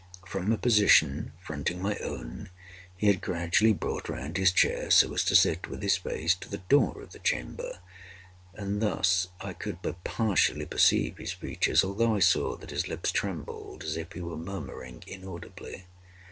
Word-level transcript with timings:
From 0.25 0.51
a 0.51 0.57
position 0.57 1.31
fronting 1.39 1.79
my 1.79 1.95
own, 1.97 2.49
he 2.97 3.05
had 3.05 3.21
gradually 3.21 3.71
brought 3.73 4.09
round 4.09 4.35
his 4.35 4.51
chair, 4.51 4.89
so 4.89 5.13
as 5.13 5.23
to 5.25 5.35
sit 5.35 5.67
with 5.67 5.83
his 5.83 5.95
face 5.97 6.33
to 6.33 6.49
the 6.49 6.57
door 6.57 7.03
of 7.03 7.11
the 7.11 7.19
chamber; 7.19 7.77
and 8.55 8.81
thus 8.81 9.27
I 9.39 9.53
could 9.53 9.77
but 9.83 10.03
partially 10.03 10.65
perceive 10.65 11.17
his 11.19 11.33
features, 11.33 11.83
although 11.83 12.15
I 12.15 12.19
saw 12.19 12.55
that 12.57 12.71
his 12.71 12.87
lips 12.87 13.11
trembled 13.11 13.83
as 13.83 13.95
if 13.95 14.13
he 14.13 14.21
were 14.21 14.37
murmuring 14.37 15.03
inaudibly. 15.05 15.85